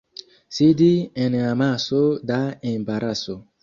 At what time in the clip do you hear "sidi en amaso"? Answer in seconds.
0.57-2.03